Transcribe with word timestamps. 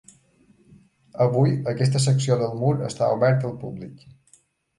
Avui, 1.25 1.53
aquesta 1.73 2.01
secció 2.07 2.39
del 2.41 2.57
mur 2.63 2.73
està 2.89 3.11
oberta 3.19 3.47
al 3.53 3.55
públic. 3.67 4.09